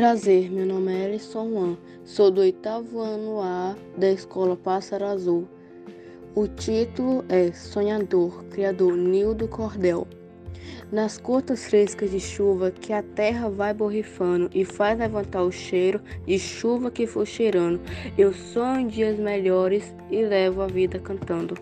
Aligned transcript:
Prazer, 0.00 0.50
meu 0.50 0.64
nome 0.64 0.94
é 0.94 1.04
Ellison 1.04 1.52
Wan, 1.52 1.76
sou 2.06 2.30
do 2.30 2.40
oitavo 2.40 3.00
ano 3.00 3.38
A 3.42 3.76
da 3.98 4.10
Escola 4.10 4.56
Pássaro 4.56 5.04
Azul. 5.04 5.46
O 6.34 6.48
título 6.48 7.22
é 7.28 7.52
Sonhador, 7.52 8.42
criador 8.44 8.96
Nildo 8.96 9.46
Cordel. 9.46 10.08
Nas 10.90 11.18
curtas 11.18 11.66
frescas 11.66 12.12
de 12.12 12.18
chuva 12.18 12.70
que 12.70 12.94
a 12.94 13.02
terra 13.02 13.50
vai 13.50 13.74
borrifando 13.74 14.48
e 14.54 14.64
faz 14.64 14.98
levantar 14.98 15.42
o 15.42 15.52
cheiro 15.52 16.00
de 16.26 16.38
chuva 16.38 16.90
que 16.90 17.06
for 17.06 17.26
cheirando, 17.26 17.78
eu 18.16 18.32
sonho 18.32 18.88
dias 18.88 19.18
melhores 19.18 19.94
e 20.10 20.24
levo 20.24 20.62
a 20.62 20.66
vida 20.66 20.98
cantando. 20.98 21.54